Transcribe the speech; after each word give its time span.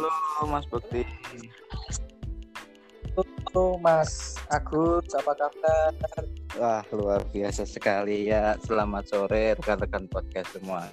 Halo 0.00 0.48
Mas 0.48 0.64
Bekti. 0.64 1.04
Halo 3.20 3.76
Mas 3.84 4.32
Agus, 4.48 5.12
apa 5.12 5.36
kabar? 5.36 5.92
Wah 6.56 6.80
luar 6.96 7.20
biasa 7.28 7.68
sekali 7.68 8.32
ya. 8.32 8.56
Selamat 8.64 9.12
sore 9.12 9.52
rekan-rekan 9.60 10.08
podcast 10.08 10.56
semua. 10.56 10.88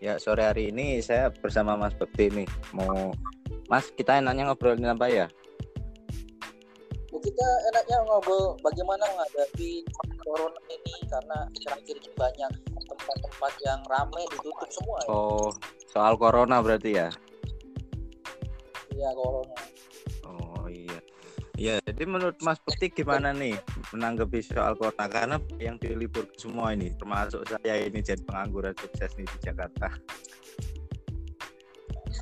Ya 0.00 0.16
sore 0.16 0.40
hari 0.40 0.72
ini 0.72 1.04
saya 1.04 1.28
bersama 1.28 1.76
Mas 1.76 1.92
Bekti 2.00 2.32
nih. 2.32 2.48
Mau 2.72 3.12
Mas 3.68 3.92
kita 3.92 4.24
enaknya 4.24 4.48
ngobrolin 4.48 4.88
apa 4.88 5.04
ya? 5.12 5.28
Ya, 7.12 7.18
kita 7.20 7.48
enaknya 7.76 8.08
ngobrol 8.08 8.56
bagaimana 8.64 9.04
menghadapi 9.04 9.84
corona 10.24 10.60
ini 10.72 10.96
karena 11.12 11.44
terakhir 11.60 11.96
ini 12.00 12.10
banyak 12.16 12.50
tempat-tempat 12.72 13.52
yang 13.68 13.80
ramai 13.84 14.24
ditutup 14.32 14.68
semua 14.72 14.96
ya. 15.04 15.12
Oh 15.12 15.52
soal 15.92 16.16
corona 16.16 16.64
berarti 16.64 16.96
ya? 16.96 17.12
Iya 18.98 19.10
corona. 19.14 19.54
Oh 20.26 20.66
iya. 20.66 20.98
Iya, 21.58 21.74
jadi 21.82 22.06
menurut 22.06 22.38
Mas 22.38 22.58
Bekti 22.62 23.02
gimana 23.02 23.34
nih 23.34 23.54
menanggapi 23.90 24.42
soal 24.42 24.74
corona? 24.74 25.06
Karena 25.06 25.36
yang 25.58 25.74
dilibur 25.74 26.26
semua 26.34 26.70
ini, 26.70 26.94
termasuk 26.94 27.42
saya 27.46 27.82
ini 27.82 27.98
jadi 27.98 28.22
pengangguran 28.22 28.74
sukses 28.78 29.10
nih 29.14 29.26
di 29.26 29.38
Jakarta. 29.42 29.90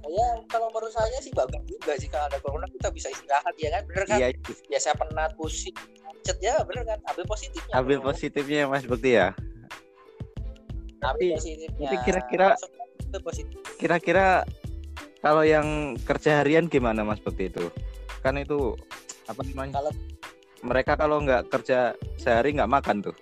Ya 0.06 0.28
kalau 0.48 0.70
menurut 0.70 0.92
saya 0.94 1.18
sih 1.20 1.32
bagus 1.34 1.60
juga 1.66 1.92
sih 1.98 2.08
kalau 2.08 2.28
ada 2.30 2.38
corona 2.40 2.64
kita 2.70 2.88
bisa 2.88 3.08
istirahat 3.10 3.52
ya 3.58 3.68
kan, 3.76 3.82
bener 3.88 4.04
kan? 4.08 4.18
Iya, 4.20 4.28
Biasa 4.70 4.88
penat, 4.95 5.30
pusing, 5.36 5.76
macet 6.00 6.36
ya 6.40 6.56
bener 6.64 6.84
kan? 6.86 6.98
Ambil 7.12 7.24
positifnya. 7.26 7.72
ambil 7.76 7.98
positifnya 8.00 8.58
ya, 8.64 8.66
Mas 8.68 8.84
Bekti 8.84 9.10
ya. 9.16 9.28
Ambil 11.02 11.02
tapi- 11.02 11.32
positifnya. 11.36 11.88
tapi 11.88 11.96
kira-kira-. 12.04 12.56
Kira-kira 13.76 14.26
kalau 15.18 15.42
yang 15.42 15.66
kerja 15.98 16.40
harian 16.40 16.66
gimana 16.66 17.02
Mas 17.02 17.18
Bekti 17.18 17.48
itu? 17.48 17.68
Kan 18.20 18.36
itu 18.36 18.74
apa 19.26 19.40
namanya? 19.45 19.80
Kalau 19.80 19.92
Mereka 20.56 20.96
kalau 20.96 21.20
nggak 21.20 21.46
kerja 21.46 21.92
sehari 22.16 22.50
nggak 22.52 22.70
makan 22.70 22.98
tuh. 23.00 23.16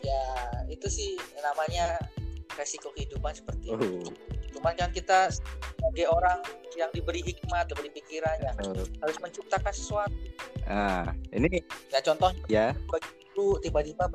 ya 0.00 0.22
itu 0.66 0.86
sih 0.86 1.10
namanya 1.36 1.98
resiko 2.54 2.90
kehidupan 2.90 3.34
seperti 3.34 3.70
Oh. 3.70 3.76
itu. 3.76 4.06
Cuman 4.54 4.72
kan 4.72 4.88
kita 4.88 5.28
sebagai 5.28 6.06
orang 6.08 6.40
yang 6.74 6.88
diberi 6.90 7.20
hikmat, 7.20 7.68
diberi 7.68 7.90
pikirannya 7.92 8.54
harus 9.02 9.16
menciptakan 9.18 9.68
sesuatu. 9.68 10.14
Nah, 10.64 11.10
ini 11.30 11.60
Ya 11.90 12.00
contohnya 12.00 12.42
ya. 12.48 12.66
dulu 13.34 13.60
tiba-tiba 13.60 14.08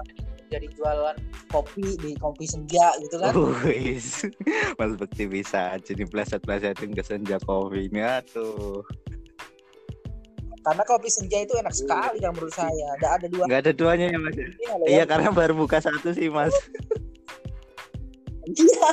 jadi 0.52 0.68
jualan 0.76 1.16
kopi 1.48 1.96
di 1.96 2.12
kopi 2.20 2.44
senja 2.44 2.92
gitu 3.00 3.16
kan. 3.24 3.32
Wis. 3.64 4.28
Mas 4.80 4.94
Bekti 5.00 5.24
bisa 5.32 5.80
jadi 5.80 6.04
pleset-plesetin 6.04 6.92
ke 6.92 7.00
senja 7.02 7.40
kopi 7.40 7.88
ini 7.88 8.04
tuh. 8.28 8.84
Karena 10.62 10.84
kopi 10.86 11.10
senja 11.10 11.42
itu 11.42 11.56
enak 11.58 11.74
sekali 11.74 12.22
kan 12.22 12.36
menurut 12.36 12.54
saya. 12.54 12.86
Ada 13.00 13.08
ada 13.18 13.28
dua. 13.32 13.44
Nggak 13.48 13.62
ada 13.66 13.74
duanya 13.74 14.06
ya 14.12 14.20
Mas. 14.20 14.36
ya? 14.36 14.46
Iya, 14.46 14.74
Iya 14.86 15.02
ya. 15.02 15.04
karena 15.08 15.30
baru 15.34 15.54
buka 15.56 15.80
satu 15.80 16.12
sih 16.12 16.28
Mas. 16.28 16.54
Iya. 18.52 18.90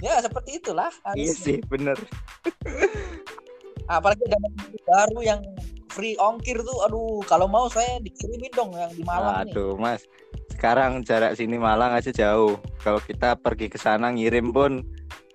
ya 0.00 0.14
seperti 0.22 0.62
itulah. 0.62 0.88
iya 1.18 1.34
sih 1.34 1.58
bener. 1.66 1.98
Apalagi 3.90 4.22
ada 4.30 4.38
menu 4.38 4.78
baru 4.86 5.18
yang 5.20 5.40
free 5.92 6.16
ongkir 6.16 6.56
tuh. 6.64 6.78
Aduh, 6.88 7.20
kalau 7.28 7.44
mau 7.44 7.68
saya 7.68 8.00
dikirimin 8.00 8.52
dong 8.56 8.72
yang 8.72 8.92
di 8.96 9.04
Malang 9.04 9.44
nih. 9.44 9.52
Aduh 9.52 9.76
Mas. 9.76 10.02
Sekarang 10.48 11.04
jarak 11.04 11.36
sini 11.36 11.60
Malang 11.60 11.92
aja 11.92 12.08
jauh. 12.08 12.56
Kalau 12.80 12.98
kita 13.04 13.36
pergi 13.36 13.68
ke 13.68 13.76
sana 13.76 14.08
ngirim 14.08 14.50
pun 14.50 14.80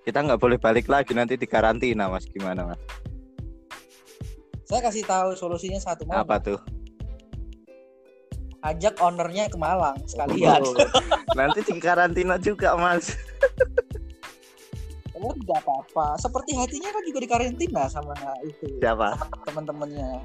kita 0.02 0.24
nggak 0.24 0.40
boleh 0.42 0.58
balik 0.58 0.90
lagi 0.90 1.14
nanti 1.14 1.38
di 1.38 1.46
karantina 1.46 2.10
Mas. 2.10 2.26
Gimana 2.26 2.74
Mas? 2.74 2.80
Saya 4.68 4.84
kasih 4.84 5.06
tahu 5.06 5.32
solusinya 5.32 5.80
satu 5.80 6.04
mau 6.04 6.20
Apa 6.20 6.36
tuh? 6.42 6.60
ajak 8.58 8.98
ownernya 8.98 9.46
ke 9.46 9.54
Malang 9.54 9.96
sekalian. 10.04 10.60
Oh, 10.66 10.74
nanti 11.38 11.62
di 11.62 11.78
karantina 11.78 12.34
juga 12.42 12.74
Mas. 12.74 13.14
Oh, 15.18 15.34
tidak 15.34 15.66
apa-apa. 15.66 16.14
Seperti 16.18 16.54
hatinya 16.54 16.94
kan 16.94 17.02
juga 17.02 17.18
dikarantina 17.18 17.90
sama 17.90 18.14
itu 18.46 18.78
Siapa? 18.78 19.18
teman-temannya. 19.46 20.22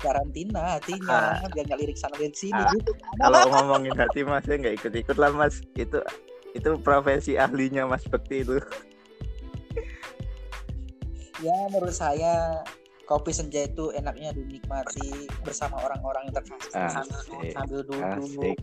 Karantina 0.00 0.80
hatinya 0.80 1.38
Ah. 1.38 1.48
biar 1.48 1.64
nggak 1.68 1.78
lirik 1.78 1.94
sana 1.94 2.16
lirik 2.16 2.34
sini 2.34 2.56
Ah. 2.56 2.72
gitu. 2.72 2.92
Kalau 3.20 3.40
ngomongin 3.52 3.94
hati 3.94 4.24
Mas 4.24 4.42
saya 4.44 4.56
nggak 4.58 4.76
ikut-ikut 4.80 5.16
lah 5.16 5.30
Mas. 5.30 5.60
Itu 5.76 6.00
itu 6.50 6.70
profesi 6.80 7.36
ahlinya 7.36 7.84
Mas 7.84 8.02
Bekti 8.02 8.42
itu. 8.42 8.56
Ya 11.40 11.56
menurut 11.68 11.94
saya 11.94 12.60
kopi 13.04 13.32
senja 13.32 13.64
itu 13.64 13.90
enaknya 13.90 14.30
dinikmati 14.32 15.24
bersama 15.40 15.80
orang-orang 15.80 16.28
yang 16.28 16.34
terkasih 16.36 16.70
Asik. 16.76 17.50
sambil 17.50 17.80
duduk 17.82 18.56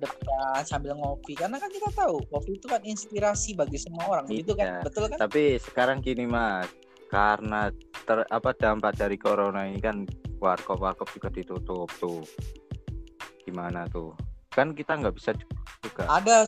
depan 0.00 0.64
sambil 0.64 0.96
ngopi 0.96 1.36
karena 1.36 1.60
kan 1.60 1.68
kita 1.68 1.92
tahu 1.92 2.24
kopi 2.26 2.56
itu 2.56 2.66
kan 2.66 2.80
inspirasi 2.82 3.52
bagi 3.52 3.76
semua 3.76 4.08
orang 4.08 4.24
gitu 4.28 4.56
Iya. 4.56 4.80
kan 4.80 4.88
betul 4.88 5.04
kan 5.08 5.18
Tapi 5.20 5.60
sekarang 5.60 6.00
gini 6.00 6.24
Mas, 6.24 6.68
karena 7.08 7.68
ter, 8.10 8.26
apa 8.26 8.50
dampak 8.58 8.98
dari 8.98 9.14
corona 9.14 9.70
ini 9.70 9.78
kan 9.78 10.02
warkop-warkop 10.42 11.06
juga 11.14 11.30
ditutup 11.30 11.86
tuh. 12.02 12.26
Gimana 13.46 13.86
tuh? 13.86 14.18
Kan 14.50 14.74
kita 14.74 14.98
nggak 14.98 15.14
bisa 15.14 15.30
juga. 15.86 16.10
ada 16.10 16.42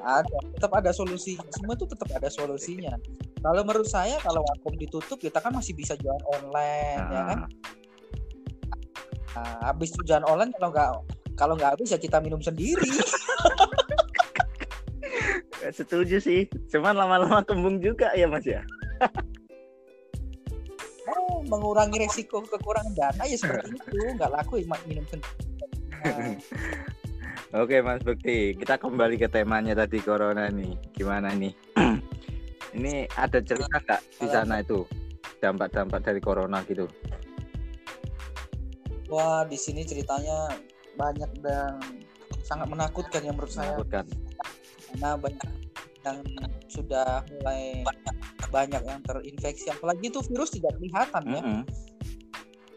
ada 0.00 0.38
tetap 0.56 0.72
ada 0.78 0.94
solusi 0.94 1.36
semua 1.52 1.76
itu 1.76 1.84
tetap 1.84 2.08
ada 2.08 2.32
solusinya 2.32 2.96
kalau 3.44 3.60
menurut 3.68 3.84
saya 3.84 4.16
kalau 4.24 4.40
warkop 4.40 4.72
ditutup 4.80 5.20
kita 5.20 5.44
kan 5.44 5.52
masih 5.52 5.76
bisa 5.76 5.92
jualan 6.00 6.24
online 6.40 7.04
ya 7.12 7.22
kan 7.28 7.38
Nah, 7.44 7.48
nah, 9.36 9.56
habis 9.68 9.92
itu 9.92 10.00
jualan 10.08 10.24
online 10.24 10.56
kalau 10.56 10.72
nggak 10.72 10.90
kalau 11.36 11.52
nggak 11.52 11.76
habis 11.76 11.92
ya 11.92 12.00
kita 12.00 12.16
minum 12.16 12.40
sendiri 12.40 12.80
setuju 15.70 16.18
sih. 16.18 16.50
Cuman 16.70 16.98
lama-lama 16.98 17.46
kembung 17.46 17.78
juga 17.78 18.10
ya 18.18 18.26
Mas 18.26 18.46
ya. 18.46 18.62
oh, 21.16 21.42
mengurangi 21.46 22.02
resiko 22.06 22.42
kekurangan 22.44 22.92
dana 22.94 23.22
ya 23.26 23.36
seperti 23.36 23.74
itu 23.76 23.96
nggak 24.16 24.30
laku 24.30 24.62
ya 24.62 24.66
minum 24.86 25.04
sendiri 25.08 25.48
Nah, 26.00 26.32
Oke 27.60 27.82
Mas 27.84 28.00
Bekti, 28.00 28.56
kita 28.56 28.80
kembali 28.80 29.20
ke 29.20 29.28
temanya 29.28 29.76
tadi 29.76 30.00
corona 30.00 30.48
nih. 30.48 30.72
Gimana 30.96 31.34
nih? 31.36 31.52
ini 32.78 33.04
ada 33.18 33.42
cerita 33.42 33.82
nggak 33.84 34.00
di 34.16 34.26
sana 34.30 34.62
itu 34.64 34.86
dampak-dampak 35.42 36.00
dari 36.00 36.22
corona 36.22 36.62
gitu? 36.64 36.86
wah 39.10 39.42
di 39.42 39.58
sini 39.58 39.82
ceritanya 39.82 40.54
banyak 40.94 41.30
dan 41.42 41.82
sangat 42.46 42.70
menakutkan 42.70 43.26
yang 43.26 43.34
menurut 43.34 43.50
saya 43.50 43.74
Menakutkan. 43.74 44.06
karena 44.86 45.10
banyak 45.18 45.48
yang 46.04 46.18
sudah 46.66 47.20
mulai 47.28 47.84
banyak 48.48 48.82
yang 48.82 49.00
terinfeksi 49.04 49.70
apalagi 49.70 50.08
itu 50.08 50.20
virus 50.26 50.50
tidak 50.54 50.72
kelihatan 50.76 51.22
ya 51.28 51.42
Mm-mm. 51.42 51.62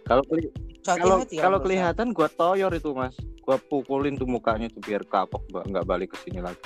Kalau 0.03 0.23
keli- 0.27 0.51
kalau 0.83 1.23
ya 1.31 1.47
kalau 1.47 1.59
kelihatan 1.63 2.11
gua 2.11 2.27
toyor 2.27 2.71
itu 2.75 2.91
Mas. 2.91 3.15
Gua 3.39 3.55
pukulin 3.55 4.19
tuh 4.19 4.27
mukanya 4.27 4.67
tuh 4.67 4.83
biar 4.83 4.99
kapok 5.07 5.47
nggak 5.47 5.87
balik 5.87 6.11
ke 6.11 6.27
sini 6.27 6.43
lagi. 6.43 6.59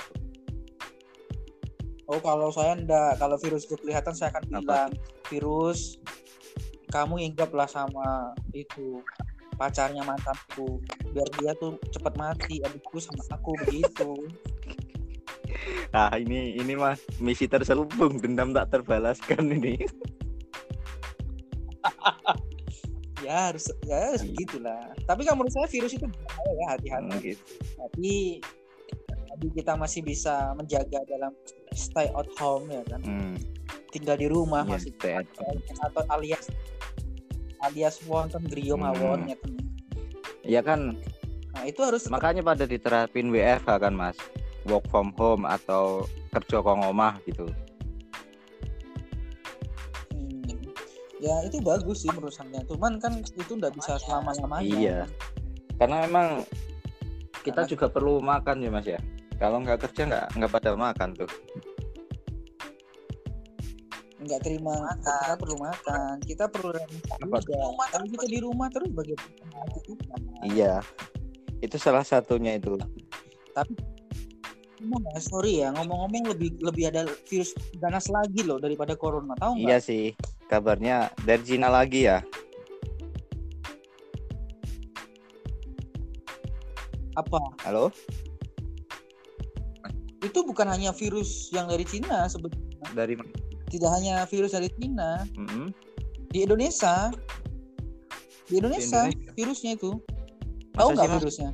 oh 2.08 2.18
kalau 2.18 2.48
saya 2.48 2.72
enggak 2.74 3.20
kalau 3.20 3.36
virus 3.36 3.68
itu 3.68 3.76
kelihatan 3.78 4.16
saya 4.16 4.32
akan 4.32 4.42
Apa? 4.48 4.56
bilang 4.58 4.90
virus 5.28 6.00
kamu 6.88 7.20
inggaplah 7.20 7.68
sama 7.68 8.32
itu 8.56 9.04
pacarnya 9.60 10.00
mantanku 10.02 10.80
biar 11.12 11.28
dia 11.36 11.52
tuh 11.60 11.76
cepat 11.92 12.16
mati 12.16 12.64
adikku 12.64 12.96
sama 12.96 13.20
aku 13.28 13.52
begitu 13.68 14.24
Nah, 15.88 16.12
ini 16.14 16.54
ini 16.54 16.74
Mas, 16.74 17.00
misi 17.16 17.44
terselubung 17.44 18.16
dendam 18.16 18.52
tak 18.52 18.70
terbalaskan 18.70 19.48
ini. 19.50 19.80
ya 23.18 23.50
harus 23.50 23.66
ya 23.82 23.98
harus 24.08 24.22
Iya. 24.22 24.30
begitulah 24.30 24.80
tapi 25.04 25.26
kan 25.26 25.34
menurut 25.34 25.50
saya 25.50 25.66
virus 25.66 25.90
itu 25.90 26.06
berbahaya 26.06 26.52
ya 26.54 26.66
hati-hati 26.70 27.10
Hmm, 27.10 27.20
gitu. 27.20 27.42
tapi 27.76 28.12
tapi 29.28 29.46
kita 29.52 29.72
masih 29.74 30.00
bisa 30.00 30.34
menjaga 30.54 31.00
dalam 31.04 31.32
stay 31.72 32.08
at 32.08 32.28
home 32.36 32.70
ya 32.70 32.82
kan 32.86 33.00
Hmm, 33.02 33.34
tinggal 33.90 34.14
di 34.14 34.26
rumah 34.26 34.62
iya, 34.62 34.70
masih 34.72 34.92
stay 34.94 35.12
at 35.16 35.28
home. 35.34 35.58
atau 35.82 36.02
alias 36.08 36.46
alias 37.60 37.98
wonten 38.04 38.42
griyo 38.44 38.74
Hmm. 38.74 38.86
mawon 38.86 39.26
ya 39.26 39.36
kan. 39.36 39.52
Iya 40.48 40.60
kan, 40.62 40.80
nah 41.52 41.62
itu 41.62 41.80
harus 41.82 42.08
makanya 42.08 42.40
pada 42.40 42.64
diterapin 42.64 43.28
WFH 43.28 43.68
kan 43.68 43.92
Mas. 43.92 44.16
Work 44.68 44.92
from 44.92 45.16
home 45.16 45.48
atau 45.48 46.04
kerja 46.28 46.60
kong 46.60 46.84
omah 46.84 47.16
gitu. 47.24 47.48
Hmm, 50.12 50.44
ya 51.18 51.34
itu 51.42 51.56
bagus 51.64 52.04
sih 52.04 52.10
menurut 52.12 52.36
saya 52.36 52.60
cuman 52.68 53.00
kan 53.00 53.16
itu 53.18 53.52
nggak 53.52 53.72
bisa 53.74 53.96
selama 54.04 54.36
lamanya 54.36 54.68
Iya. 54.68 54.98
Karena 55.80 56.04
memang 56.04 56.28
kita 57.40 57.64
Karena- 57.64 57.70
juga 57.70 57.86
perlu 57.88 58.20
makan 58.20 58.56
ya 58.60 58.68
Mas 58.68 58.84
ya. 58.84 59.00
Kalau 59.38 59.62
nggak 59.62 59.88
kerja 59.88 60.02
nggak 60.04 60.26
nggak 60.36 60.52
pada 60.52 60.70
makan 60.76 61.16
tuh. 61.16 61.30
nggak 64.18 64.42
terima 64.42 64.74
kita 64.98 65.38
perlu 65.38 65.56
makan 65.62 66.14
kita 66.26 66.44
perlu 66.50 66.74
Apa? 66.74 67.38
juga 67.38 67.54
kalau 67.94 68.04
kita 68.10 68.26
di 68.26 68.38
rumah 68.42 68.66
terus 68.68 68.90
bagaimana 68.90 69.62
Iya. 70.42 70.82
Itu 71.62 71.78
salah 71.78 72.02
satunya 72.02 72.58
itu. 72.58 72.76
Emang 74.78 75.02
ya, 75.10 75.18
sorry 75.18 75.52
ya 75.66 75.74
ngomong-ngomong 75.74 76.34
lebih 76.34 76.54
lebih 76.62 76.84
ada 76.94 77.02
virus 77.26 77.50
ganas 77.82 78.06
lagi 78.06 78.46
loh 78.46 78.62
daripada 78.62 78.94
corona 78.94 79.34
tahu 79.34 79.58
Iya 79.58 79.78
nggak 79.78 79.82
sih. 79.82 80.04
Kabarnya 80.46 81.10
dari 81.26 81.42
Cina 81.44 81.68
lagi 81.68 82.06
ya. 82.06 82.22
apa 87.18 87.40
Halo? 87.66 87.90
itu 90.18 90.38
bukan 90.42 90.66
hanya 90.66 90.90
virus 90.90 91.50
yang 91.54 91.70
dari 91.70 91.86
Cina 91.86 92.26
sebetulnya 92.26 92.90
Dari 92.94 93.14
tidak 93.70 93.90
hanya 93.94 94.26
virus 94.26 94.54
dari 94.54 94.70
Cina 94.78 95.22
Mm-mm. 95.34 95.70
di 96.34 96.42
Indonesia 96.42 97.10
di 98.48 98.58
Indonesia, 98.58 99.06
Indonesia? 99.06 99.32
virusnya 99.38 99.70
itu 99.78 99.90
tahu 100.74 100.88
nggak 100.94 101.10
virusnya 101.22 101.50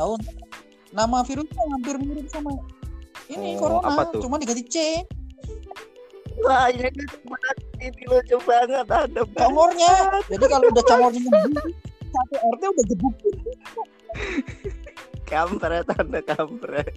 tahu 0.00 0.16
nama 0.96 1.20
virusnya 1.20 1.60
hampir 1.76 2.00
mirip 2.00 2.24
sama 2.32 2.56
ini 3.28 3.60
Oh, 3.60 3.62
corona 3.68 3.92
apa 3.92 4.16
tuh? 4.16 4.24
cuma 4.24 4.40
diganti 4.40 4.64
C 4.64 5.04
Wah, 6.40 6.72
ini 6.72 6.88
ini 7.84 8.02
lucu 8.08 8.40
banget 8.48 8.88
ada 8.88 9.20
congornya 9.36 10.24
jadi 10.32 10.44
kalau 10.48 10.72
udah 10.72 10.84
congornya 10.88 11.20
satu 12.10 12.34
RT 12.40 12.62
udah 12.64 12.84
gebuk 12.88 13.14
kampret 15.30 15.86
ada 15.86 16.20
kampret. 16.26 16.90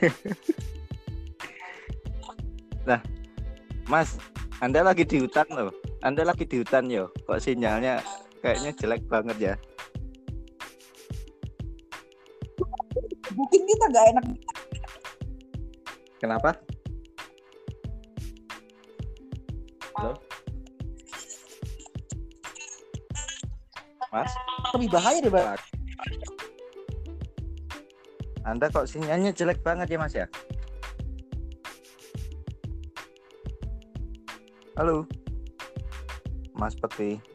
nah, 2.88 2.96
Mas, 3.84 4.16
Anda 4.64 4.80
lagi 4.80 5.04
di 5.04 5.20
hutan 5.20 5.44
loh. 5.52 5.76
Anda 6.00 6.24
lagi 6.24 6.48
di 6.48 6.64
hutan 6.64 6.88
yo. 6.88 7.12
Kok 7.28 7.36
sinyalnya 7.36 8.00
kayaknya 8.44 8.76
jelek 8.76 9.02
banget 9.08 9.36
ya? 9.40 9.54
mungkin 13.32 13.60
kita 13.64 13.84
nggak 13.88 14.06
enak 14.12 14.26
Kenapa? 16.20 16.56
Halo? 19.92 20.16
Mas, 24.08 24.32
lebih 24.72 24.88
bahaya 24.88 25.18
daripada 25.20 25.60
Anda 28.44 28.72
kok 28.72 28.88
sinyalnya 28.88 29.36
jelek 29.36 29.60
banget 29.60 29.92
ya 29.92 29.98
Mas 30.00 30.16
ya? 30.16 30.26
Halo? 34.80 35.04
Mas 36.56 36.72
Peti. 36.76 37.33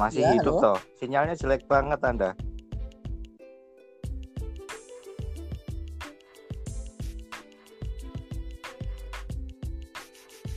Masih 0.00 0.24
Ya, 0.24 0.32
hidup 0.32 0.54
halo? 0.56 0.64
toh. 0.64 0.78
Sinyalnya 0.96 1.36
jelek 1.36 1.68
banget 1.68 2.00
Anda. 2.00 2.32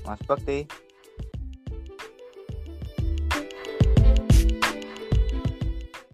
Mas 0.05 0.19
Bekti. 0.27 0.67